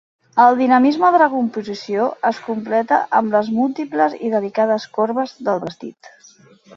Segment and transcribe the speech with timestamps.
[0.43, 6.11] El dinamisme de la composició es completa amb les múltiples i delicades corbes del vestit.